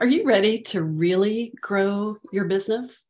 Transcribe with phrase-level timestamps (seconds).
[0.00, 3.04] Are you ready to really grow your business?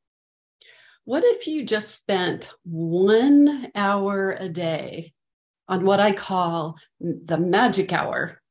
[1.04, 5.12] What if you just spent one hour a day
[5.68, 8.42] on what I call the magic hour?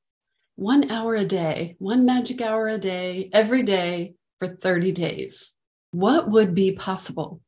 [0.55, 5.53] One hour a day, one magic hour a day, every day for 30 days.
[5.91, 7.41] What would be possible?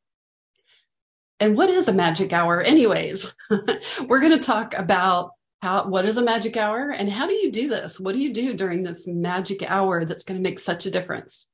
[1.40, 3.34] And what is a magic hour, anyways?
[3.50, 5.30] We're going to talk about
[5.62, 8.00] how what is a magic hour and how do you do this?
[8.00, 11.46] What do you do during this magic hour that's going to make such a difference?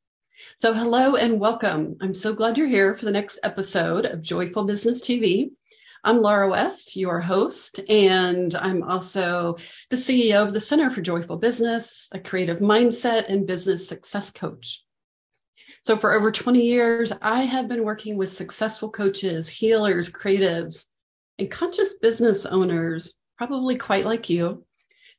[0.56, 1.96] So hello and welcome.
[2.00, 5.50] I'm so glad you're here for the next episode of joyful business tv
[6.04, 9.56] i'm laura west your host and i'm also
[9.90, 14.84] the ceo of the center for joyful business a creative mindset and business success coach.
[15.82, 20.86] So for over 20 years i have been working with successful coaches healers creatives
[21.38, 24.64] and conscious business owners probably quite like you,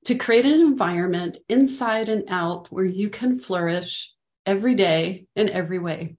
[0.05, 4.13] to create an environment inside and out where you can flourish
[4.45, 6.16] every day in every way.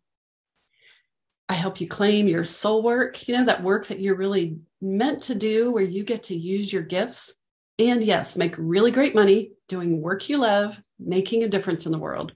[1.48, 5.22] I help you claim your soul work, you know, that work that you're really meant
[5.24, 7.34] to do, where you get to use your gifts
[7.78, 11.98] and, yes, make really great money doing work you love, making a difference in the
[11.98, 12.32] world.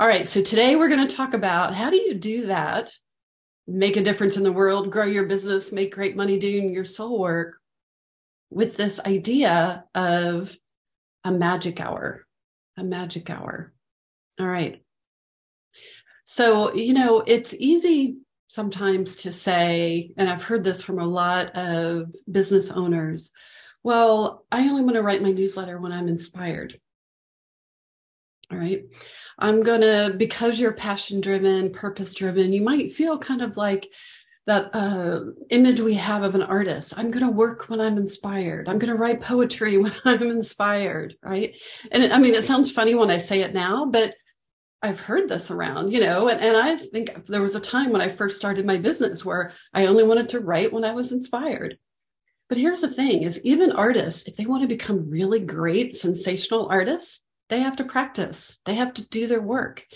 [0.00, 2.90] All right, so today we're going to talk about how do you do that,
[3.66, 7.18] make a difference in the world, grow your business, make great money doing your soul
[7.18, 7.56] work
[8.54, 10.56] with this idea of
[11.24, 12.24] a magic hour,
[12.76, 13.72] a magic hour.
[14.38, 14.82] All right.
[16.24, 21.50] So, you know, it's easy sometimes to say, and I've heard this from a lot
[21.56, 23.32] of business owners,
[23.82, 26.80] well, I only want to write my newsletter when I'm inspired.
[28.50, 28.84] All right.
[29.38, 33.92] I'm going to, because you're passion driven, purpose driven, you might feel kind of like
[34.46, 36.92] that uh, image we have of an artist.
[36.96, 38.68] I'm going to work when I'm inspired.
[38.68, 41.56] I'm going to write poetry when I'm inspired, right?
[41.90, 44.14] And I mean, it sounds funny when I say it now, but
[44.82, 48.02] I've heard this around, you know, and, and I think there was a time when
[48.02, 51.78] I first started my business where I only wanted to write when I was inspired.
[52.50, 56.68] But here's the thing is even artists, if they want to become really great, sensational
[56.68, 58.58] artists, they have to practice.
[58.66, 59.86] They have to do their work.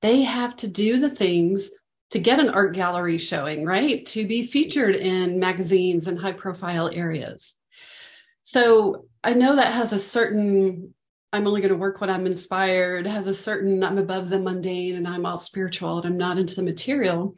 [0.00, 1.68] They have to do the things
[2.10, 4.06] to get an art gallery showing, right?
[4.06, 7.54] To be featured in magazines and high profile areas.
[8.42, 10.94] So I know that has a certain,
[11.32, 14.94] I'm only going to work when I'm inspired, has a certain, I'm above the mundane
[14.94, 17.34] and I'm all spiritual and I'm not into the material.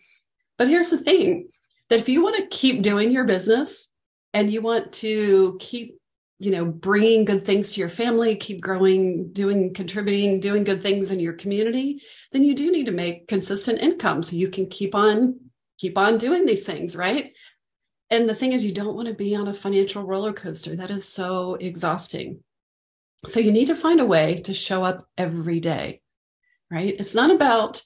[0.59, 1.49] But here's the thing
[1.89, 3.89] that if you want to keep doing your business
[4.35, 5.99] and you want to keep
[6.39, 11.11] you know bringing good things to your family keep growing doing contributing doing good things
[11.11, 12.01] in your community
[12.31, 15.39] then you do need to make consistent income so you can keep on
[15.79, 17.33] keep on doing these things right?
[18.11, 20.75] And the thing is you don't want to be on a financial roller coaster.
[20.75, 22.43] That is so exhausting.
[23.27, 26.03] So you need to find a way to show up every day
[26.71, 26.95] right?
[26.99, 27.83] It's not about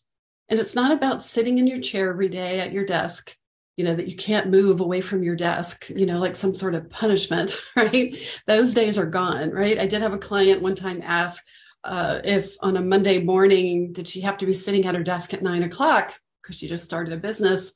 [0.49, 3.37] and it's not about sitting in your chair every day at your desk
[3.77, 6.75] you know that you can't move away from your desk you know like some sort
[6.75, 8.17] of punishment right?
[8.47, 9.79] Those days are gone right?
[9.79, 11.43] I did have a client one time ask
[11.85, 15.35] uh, if on a monday morning did she have to be sitting at her desk
[15.35, 16.15] at nine o'clock?
[16.43, 17.73] Because she just started a business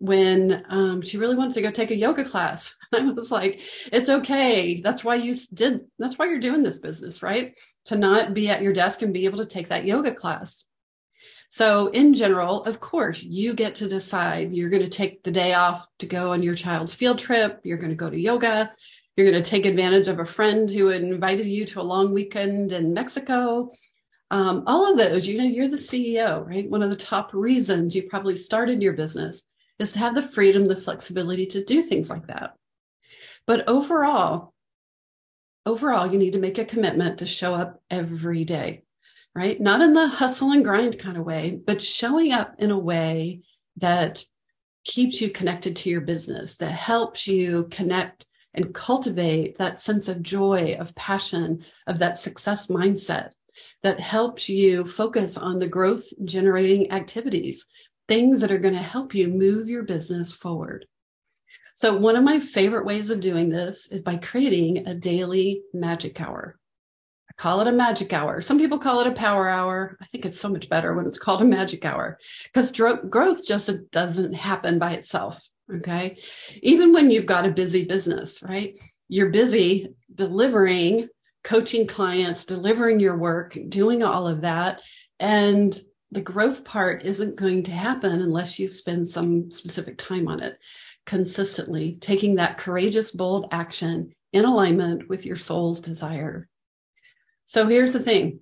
[0.00, 2.74] when um, she really wanted to go take a yoga class.
[2.94, 3.60] I was like
[3.92, 4.80] it's okay.
[4.80, 7.54] That's why you did that's why you're doing this business right?
[7.86, 10.64] To not be at your desk and be able to take that yoga class
[11.50, 15.54] so, in general, of course, you get to decide you're going to take the day
[15.54, 18.70] off to go on your child's field trip, you're going to go to yoga,
[19.16, 22.72] you're going to take advantage of a friend who invited you to a long weekend
[22.72, 23.72] in Mexico.
[24.30, 26.68] Um, all of those, you know, you're the CEO, right?
[26.68, 29.42] One of the top reasons you probably started your business
[29.78, 32.56] is to have the freedom, the flexibility to do things like that.
[33.46, 34.52] But overall,
[35.64, 38.82] overall, you need to make a commitment to show up every day
[39.34, 39.60] right?
[39.60, 43.42] Not in the hustle and grind kind of way, but showing up in a way
[43.76, 44.24] that
[44.84, 50.22] keeps you connected to your business, that helps you connect and cultivate that sense of
[50.22, 53.32] joy, of passion, of that success mindset
[53.82, 57.66] that helps you focus on the growth generating activities,
[58.08, 60.86] things that are going to help you move your business forward.
[61.74, 66.20] So, one of my favorite ways of doing this is by creating a daily magic
[66.20, 66.58] hour
[67.38, 68.42] call it a magic hour.
[68.42, 69.96] Some people call it a power hour.
[70.02, 73.46] I think it's so much better when it's called a magic hour because dro- growth
[73.46, 75.40] just doesn't happen by itself.
[75.72, 76.18] Okay.
[76.62, 78.74] Even when you've got a busy business, right?
[79.08, 81.08] You're busy delivering,
[81.44, 84.82] coaching clients, delivering your work, doing all of that.
[85.20, 85.78] And
[86.10, 90.58] the growth part isn't going to happen unless you spend some specific time on it
[91.06, 96.48] consistently, taking that courageous, bold action in alignment with your soul's desire
[97.48, 98.40] so here's the thing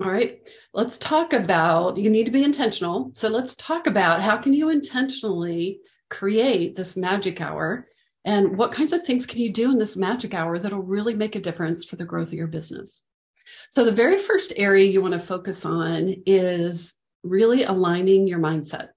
[0.00, 0.48] All right.
[0.72, 3.10] Let's talk about you need to be intentional.
[3.16, 5.80] So let's talk about how can you intentionally
[6.10, 7.88] create this magic hour
[8.24, 11.34] and what kinds of things can you do in this magic hour that'll really make
[11.34, 13.00] a difference for the growth of your business?
[13.70, 16.94] So the very first area you want to focus on is
[17.24, 18.90] really aligning your mindset.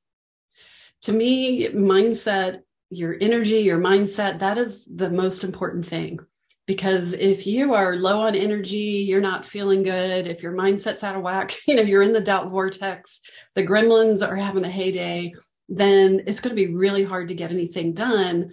[1.01, 2.59] To me, mindset,
[2.91, 6.19] your energy, your mindset, that is the most important thing
[6.65, 11.15] because if you are low on energy you're not feeling good if your mindset's out
[11.15, 13.21] of whack you know you're in the doubt vortex
[13.55, 15.33] the gremlins are having a heyday
[15.69, 18.51] then it's going to be really hard to get anything done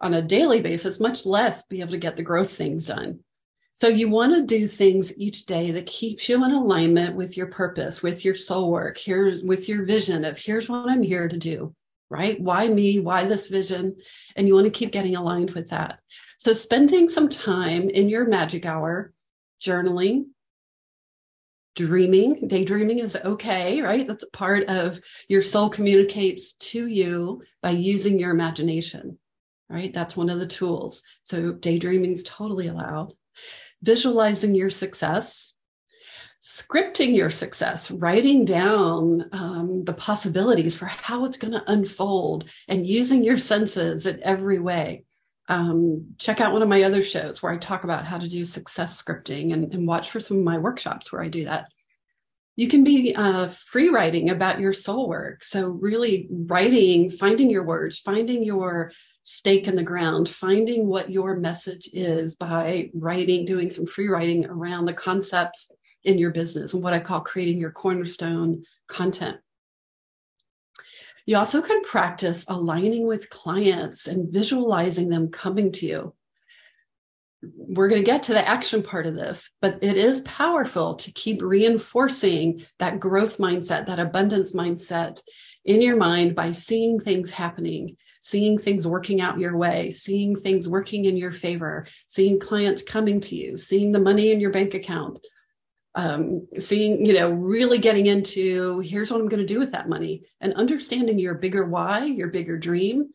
[0.00, 3.20] on a daily basis much less be able to get the growth things done.
[3.74, 7.46] So you want to do things each day that keeps you in alignment with your
[7.46, 11.38] purpose with your soul work here's with your vision of here's what i'm here to
[11.38, 11.74] do
[12.12, 12.38] right?
[12.40, 13.00] Why me?
[13.00, 13.96] Why this vision?
[14.36, 15.98] And you want to keep getting aligned with that
[16.42, 19.12] so, spending some time in your magic hour,
[19.60, 20.24] journaling,
[21.76, 24.08] dreaming, daydreaming is okay, right?
[24.08, 29.20] That's a part of your soul communicates to you by using your imagination,
[29.70, 29.94] right?
[29.94, 31.04] That's one of the tools.
[31.22, 33.14] So, daydreaming is totally allowed.
[33.80, 35.52] Visualizing your success,
[36.42, 42.84] scripting your success, writing down um, the possibilities for how it's going to unfold, and
[42.84, 45.04] using your senses in every way
[45.48, 48.44] um, check out one of my other shows where I talk about how to do
[48.44, 51.68] success scripting and, and watch for some of my workshops where I do that.
[52.54, 55.42] You can be uh, free writing about your soul work.
[55.42, 58.92] So, really writing, finding your words, finding your
[59.22, 64.46] stake in the ground, finding what your message is by writing, doing some free writing
[64.46, 65.70] around the concepts
[66.04, 69.38] in your business and what I call creating your cornerstone content.
[71.26, 76.14] You also can practice aligning with clients and visualizing them coming to you.
[77.42, 81.12] We're going to get to the action part of this, but it is powerful to
[81.12, 85.20] keep reinforcing that growth mindset, that abundance mindset
[85.64, 90.68] in your mind by seeing things happening, seeing things working out your way, seeing things
[90.68, 94.74] working in your favor, seeing clients coming to you, seeing the money in your bank
[94.74, 95.18] account,
[95.94, 99.88] um, seeing, you know, really getting into here's what I'm going to do with that
[99.88, 103.10] money and understanding your bigger why, your bigger dream.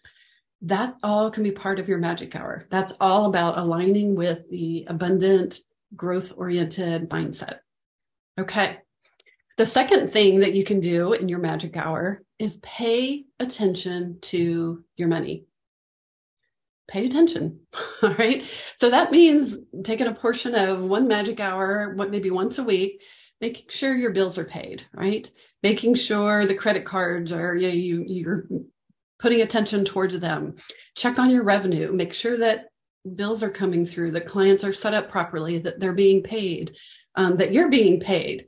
[0.61, 2.65] That all can be part of your magic hour.
[2.71, 5.59] That's all about aligning with the abundant,
[5.95, 7.59] growth oriented mindset.
[8.39, 8.77] Okay.
[9.57, 14.83] The second thing that you can do in your magic hour is pay attention to
[14.97, 15.45] your money
[16.87, 17.59] pay attention.
[18.03, 18.45] All right.
[18.75, 23.01] So that means taking a portion of one magic hour, what maybe once a week,
[23.41, 25.29] making sure your bills are paid, right?
[25.63, 28.47] Making sure the credit cards are, you know, you you're
[29.19, 30.55] putting attention towards them.
[30.95, 32.65] Check on your revenue, make sure that
[33.15, 36.75] bills are coming through, that clients are set up properly, that they're being paid,
[37.15, 38.45] um, that you're being paid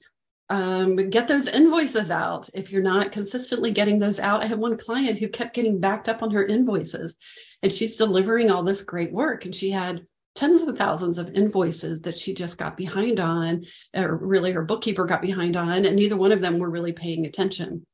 [0.50, 4.44] um, get those invoices out if you're not consistently getting those out.
[4.44, 7.16] I had one client who kept getting backed up on her invoices
[7.62, 10.06] and she's delivering all this great work and she had
[10.36, 13.66] tens of thousands of invoices that she just got behind on,
[13.96, 17.26] or really her bookkeeper got behind on, and neither one of them were really paying
[17.26, 17.86] attention.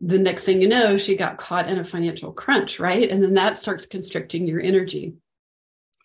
[0.00, 3.10] The next thing you know, she got caught in a financial crunch, right?
[3.10, 5.14] And then that starts constricting your energy.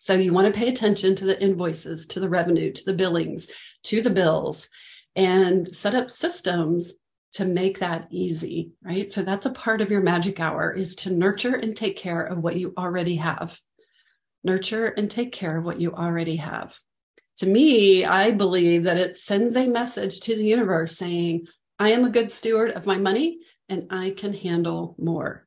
[0.00, 3.48] So you want to pay attention to the invoices, to the revenue, to the billings,
[3.84, 4.68] to the bills
[5.16, 6.94] and set up systems
[7.32, 9.10] to make that easy, right?
[9.10, 12.38] So that's a part of your magic hour is to nurture and take care of
[12.38, 13.58] what you already have.
[14.44, 16.78] Nurture and take care of what you already have.
[17.38, 22.04] To me, I believe that it sends a message to the universe saying, I am
[22.04, 25.44] a good steward of my money and I can handle more.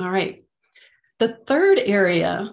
[0.00, 0.44] All right.
[1.20, 2.52] The third area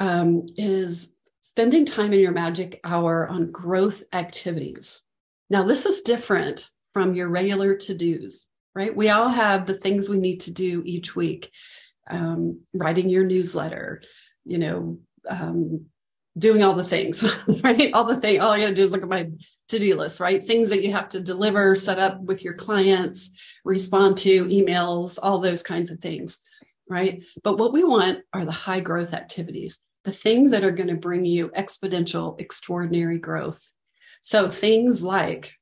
[0.00, 1.11] um, is
[1.42, 5.02] spending time in your magic hour on growth activities.
[5.50, 8.46] Now, this is different from your regular to dos,
[8.76, 8.94] right?
[8.94, 11.50] We all have the things we need to do each week
[12.08, 14.02] um, writing your newsletter,
[14.44, 15.86] you know, um,
[16.38, 17.24] doing all the things,
[17.64, 17.90] right?
[17.92, 19.28] All the thing, all I got to do is look at my
[19.68, 20.42] to-do list, right?
[20.42, 23.30] Things that you have to deliver, set up with your clients,
[23.64, 26.38] respond to emails, all those kinds of things,
[26.88, 27.24] right?
[27.42, 30.96] But what we want are the high growth activities the things that are going to
[30.96, 33.60] bring you exponential, extraordinary growth.
[34.20, 35.54] So things like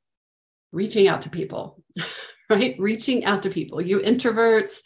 [0.72, 1.82] reaching out to people,
[2.50, 2.76] right?
[2.78, 3.80] Reaching out to people.
[3.80, 4.82] You introverts,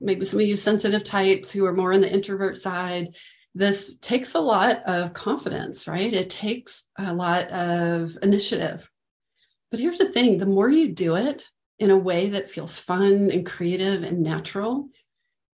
[0.00, 3.16] maybe some of you sensitive types who are more on the introvert side.
[3.54, 6.12] This takes a lot of confidence, right?
[6.12, 8.88] It takes a lot of initiative.
[9.70, 13.30] But here's the thing the more you do it in a way that feels fun
[13.30, 14.88] and creative and natural,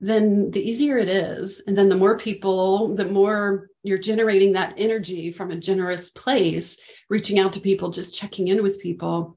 [0.00, 1.60] then the easier it is.
[1.66, 6.76] And then the more people, the more you're generating that energy from a generous place,
[7.10, 9.36] reaching out to people, just checking in with people,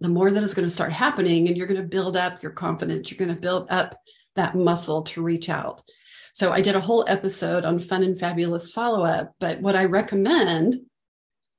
[0.00, 1.48] the more that is going to start happening.
[1.48, 3.10] And you're going to build up your confidence.
[3.10, 3.98] You're going to build up
[4.36, 5.82] that muscle to reach out.
[6.32, 9.34] So I did a whole episode on fun and fabulous follow up.
[9.40, 10.76] But what I recommend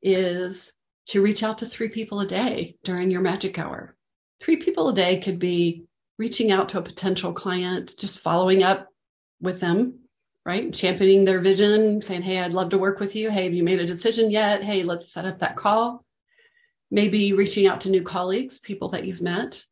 [0.01, 0.71] is
[1.07, 3.97] to reach out to three people a day during your magic hour.
[4.39, 5.85] Three people a day could be
[6.19, 8.89] reaching out to a potential client, just following up
[9.41, 9.99] with them,
[10.45, 10.71] right?
[10.73, 13.31] Championing their vision, saying, Hey, I'd love to work with you.
[13.31, 14.61] Hey, have you made a decision yet?
[14.61, 16.05] Hey, let's set up that call.
[16.91, 19.63] Maybe reaching out to new colleagues, people that you've met,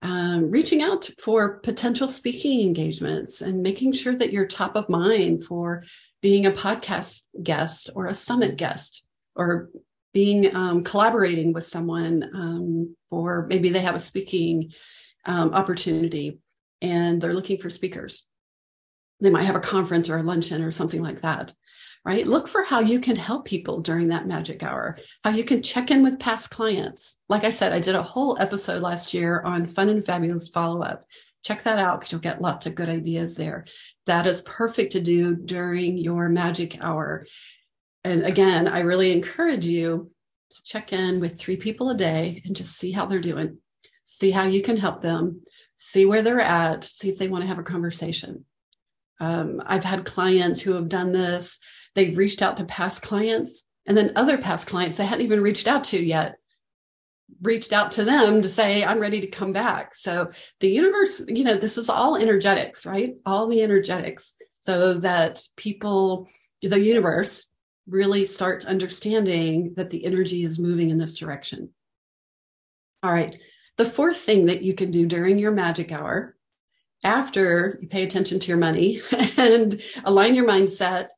[0.00, 5.44] um, reaching out for potential speaking engagements and making sure that you're top of mind
[5.44, 5.84] for
[6.22, 9.04] being a podcast guest or a summit guest
[9.36, 9.68] or
[10.14, 14.72] being um, collaborating with someone um, for maybe they have a speaking
[15.26, 16.38] um, opportunity
[16.82, 18.26] and they're looking for speakers.
[19.20, 21.54] They might have a conference or a luncheon or something like that,
[22.04, 22.26] right?
[22.26, 25.90] Look for how you can help people during that magic hour, how you can check
[25.90, 27.16] in with past clients.
[27.28, 30.82] Like I said, I did a whole episode last year on fun and fabulous follow
[30.82, 31.06] up.
[31.42, 33.66] Check that out because you'll get lots of good ideas there.
[34.06, 37.26] That is perfect to do during your magic hour.
[38.02, 40.10] And again, I really encourage you
[40.50, 43.58] to check in with three people a day and just see how they're doing
[44.04, 45.42] see how you can help them,
[45.74, 48.44] see where they're at, see if they want to have a conversation.
[49.20, 51.58] Um, I've had clients who have done this.
[51.94, 55.66] They've reached out to past clients, and then other past clients they hadn't even reached
[55.66, 56.36] out to yet
[57.42, 59.94] reached out to them to say, I'm ready to come back.
[59.94, 60.30] So
[60.60, 63.14] the universe, you know, this is all energetics, right?
[63.26, 66.28] All the energetics so that people,
[66.62, 67.46] the universe
[67.86, 71.70] really starts understanding that the energy is moving in this direction.
[73.02, 73.38] All right.
[73.76, 76.36] The fourth thing that you can do during your magic hour,
[77.02, 79.02] after you pay attention to your money
[79.36, 81.08] and align your mindset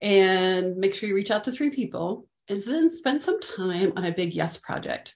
[0.00, 4.04] and make sure you reach out to three people, is then spend some time on
[4.04, 5.14] a big yes project.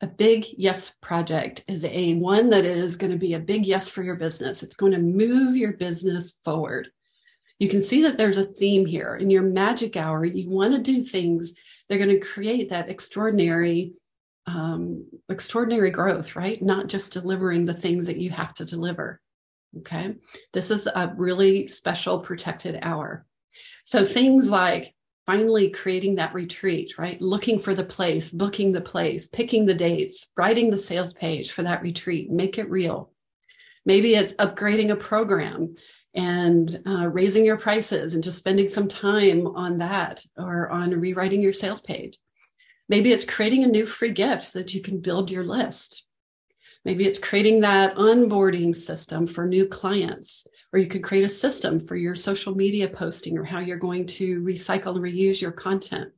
[0.00, 3.88] A big yes project is a one that is going to be a big yes
[3.88, 4.62] for your business.
[4.62, 6.90] It's going to move your business forward.
[7.58, 9.16] You can see that there's a theme here.
[9.16, 11.52] In your magic hour, you want to do things
[11.88, 13.94] they are going to create that extraordinary
[14.46, 16.60] um, extraordinary growth, right?
[16.62, 19.20] Not just delivering the things that you have to deliver.
[19.78, 20.14] Okay.
[20.52, 23.26] This is a really special protected hour.
[23.84, 24.94] So things like
[25.26, 27.20] finally creating that retreat, right?
[27.20, 31.62] Looking for the place, booking the place, picking the dates, writing the sales page for
[31.62, 33.10] that retreat, make it real.
[33.86, 35.74] Maybe it's upgrading a program
[36.14, 41.40] and uh, raising your prices and just spending some time on that or on rewriting
[41.40, 42.18] your sales page.
[42.94, 46.04] Maybe it's creating a new free gift so that you can build your list.
[46.84, 51.84] Maybe it's creating that onboarding system for new clients, or you could create a system
[51.84, 56.12] for your social media posting or how you're going to recycle and reuse your content.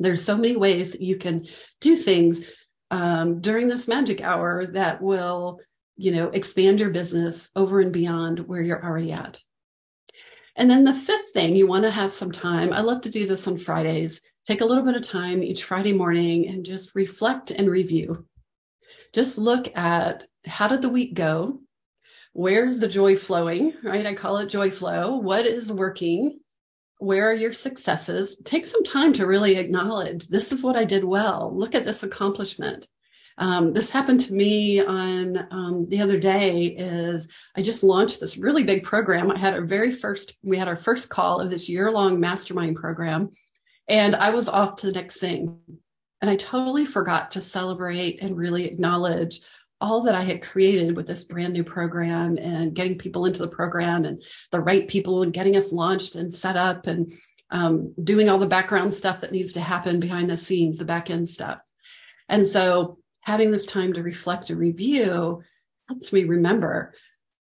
[0.00, 1.46] There's so many ways that you can
[1.80, 2.50] do things
[2.90, 5.60] um, during this magic hour that will,
[5.96, 9.40] you know, expand your business over and beyond where you're already at.
[10.56, 12.72] And then the fifth thing, you want to have some time.
[12.72, 15.92] I love to do this on Fridays take a little bit of time each Friday
[15.92, 18.26] morning and just reflect and review.
[19.12, 21.60] Just look at how did the week go?
[22.32, 24.04] Where's the joy flowing, right?
[24.04, 25.16] I call it joy flow.
[25.16, 26.40] What is working?
[26.98, 28.36] Where are your successes?
[28.44, 31.52] Take some time to really acknowledge this is what I did well.
[31.54, 32.88] Look at this accomplishment.
[33.38, 38.36] Um, this happened to me on um, the other day is i just launched this
[38.36, 41.68] really big program i had our very first we had our first call of this
[41.68, 43.30] year long mastermind program
[43.88, 45.58] and I was off to the next thing.
[46.20, 49.40] And I totally forgot to celebrate and really acknowledge
[49.80, 53.48] all that I had created with this brand new program and getting people into the
[53.48, 57.12] program and the right people and getting us launched and set up and
[57.50, 61.10] um, doing all the background stuff that needs to happen behind the scenes, the back
[61.10, 61.58] end stuff.
[62.28, 65.42] And so having this time to reflect and review
[65.88, 66.94] helps me remember,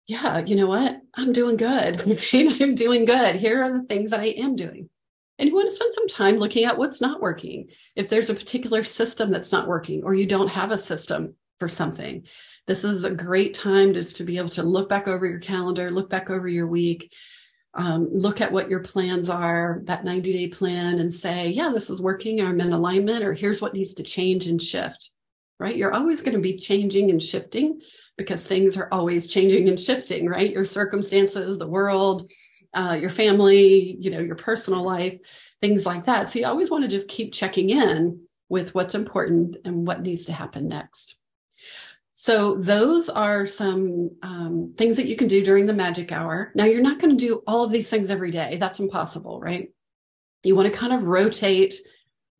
[0.06, 0.98] yeah, you know what?
[1.14, 2.00] I'm doing good.
[2.32, 3.36] I'm doing good.
[3.36, 4.88] Here are the things that I am doing.
[5.42, 7.66] And you want to spend some time looking at what's not working.
[7.96, 11.68] If there's a particular system that's not working, or you don't have a system for
[11.68, 12.24] something,
[12.68, 15.90] this is a great time just to be able to look back over your calendar,
[15.90, 17.12] look back over your week,
[17.74, 21.90] um, look at what your plans are, that 90 day plan, and say, yeah, this
[21.90, 25.10] is working, I'm in alignment, or here's what needs to change and shift,
[25.58, 25.74] right?
[25.74, 27.80] You're always going to be changing and shifting
[28.16, 30.52] because things are always changing and shifting, right?
[30.52, 32.30] Your circumstances, the world,
[32.74, 35.18] uh, your family, you know, your personal life,
[35.60, 36.30] things like that.
[36.30, 40.26] So you always want to just keep checking in with what's important and what needs
[40.26, 41.16] to happen next.
[42.12, 46.52] So those are some um, things that you can do during the magic hour.
[46.54, 48.58] Now you're not going to do all of these things every day.
[48.58, 49.70] That's impossible, right?
[50.44, 51.74] You want to kind of rotate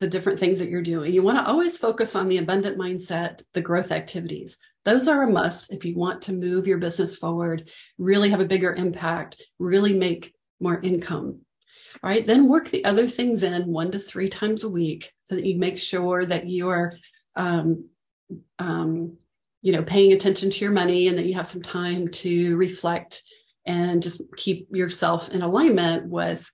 [0.02, 1.14] the different things that you're doing.
[1.14, 4.58] You want to always focus on the abundant mindset, the growth activities.
[4.84, 8.44] Those are a must if you want to move your business forward, really have a
[8.44, 11.38] bigger impact, really make more income.
[12.02, 15.36] All right, then work the other things in one to three times a week so
[15.36, 16.94] that you make sure that you are,
[17.36, 17.88] um,
[18.58, 19.16] um,
[19.60, 23.22] you know, paying attention to your money and that you have some time to reflect
[23.66, 26.50] and just keep yourself in alignment with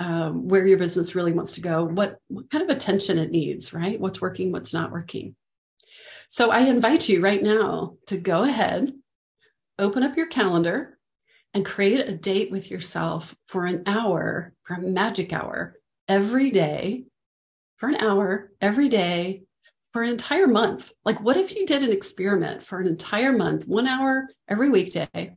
[0.00, 3.72] um, where your business really wants to go, what, what kind of attention it needs,
[3.72, 4.00] right?
[4.00, 5.36] What's working, what's not working.
[6.28, 8.92] So I invite you right now to go ahead,
[9.78, 10.98] open up your calendar,
[11.54, 15.76] and create a date with yourself for an hour, for a magic hour
[16.08, 17.04] every day,
[17.76, 19.42] for an hour every day
[19.92, 20.92] for an entire month.
[21.04, 25.36] Like, what if you did an experiment for an entire month, one hour every weekday,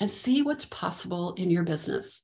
[0.00, 2.22] and see what's possible in your business?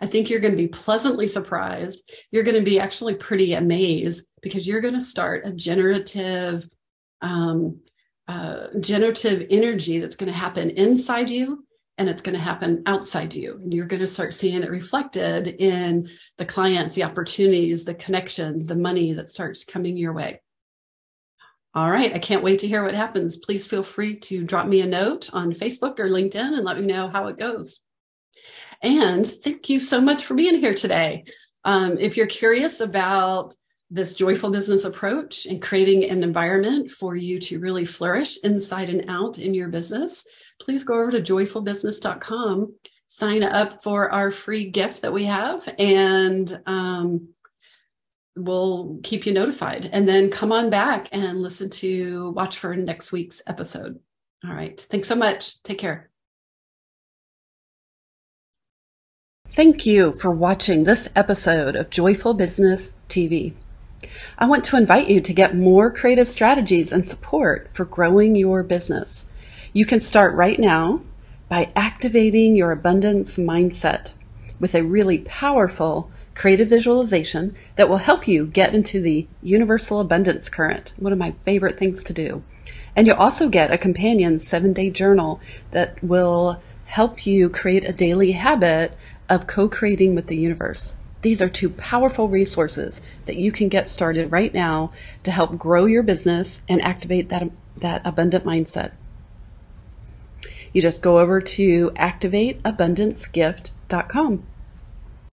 [0.00, 2.02] I think you're going to be pleasantly surprised.
[2.30, 6.68] You're going to be actually pretty amazed because you're going to start a generative,
[7.22, 7.80] um,
[8.28, 11.66] uh, generative energy that's going to happen inside you
[11.98, 13.58] and it's going to happen outside you.
[13.62, 18.66] And you're going to start seeing it reflected in the clients, the opportunities, the connections,
[18.66, 20.42] the money that starts coming your way.
[21.74, 22.14] All right.
[22.14, 23.36] I can't wait to hear what happens.
[23.36, 26.86] Please feel free to drop me a note on Facebook or LinkedIn and let me
[26.86, 27.80] know how it goes.
[28.82, 31.24] And thank you so much for being here today.
[31.64, 33.54] Um, if you're curious about
[33.90, 39.04] this joyful business approach and creating an environment for you to really flourish inside and
[39.08, 40.24] out in your business,
[40.60, 42.74] please go over to joyfulbusiness.com,
[43.06, 47.28] sign up for our free gift that we have, and um,
[48.36, 49.88] we'll keep you notified.
[49.92, 54.00] And then come on back and listen to watch for next week's episode.
[54.44, 54.78] All right.
[54.78, 55.62] Thanks so much.
[55.62, 56.10] Take care.
[59.56, 63.54] Thank you for watching this episode of Joyful Business TV.
[64.36, 68.62] I want to invite you to get more creative strategies and support for growing your
[68.62, 69.24] business.
[69.72, 71.00] You can start right now
[71.48, 74.12] by activating your abundance mindset
[74.60, 80.50] with a really powerful creative visualization that will help you get into the universal abundance
[80.50, 82.42] current, one of my favorite things to do.
[82.94, 87.92] And you'll also get a companion seven day journal that will help you create a
[87.92, 88.96] daily habit
[89.28, 90.94] of co creating with the universe.
[91.22, 94.92] These are two powerful resources that you can get started right now
[95.24, 98.92] to help grow your business and activate that, that abundant mindset.
[100.72, 104.42] You just go over to activateabundancegift.com